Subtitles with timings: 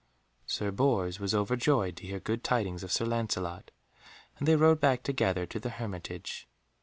[0.47, 3.69] Sir Bors was overjoyed to hear good tidings of Sir Lancelot,
[4.39, 6.47] and they rode back together to the hermitage.